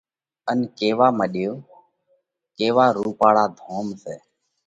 [0.49, 1.53] ان ڪيوا مڏيو:
[2.57, 4.15] ڪيوا رُوپاۯا ڌوم سئہ۔